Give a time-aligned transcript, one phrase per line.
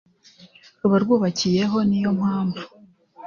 [0.79, 2.61] ruba rwubakiyeho, niyo mpamvu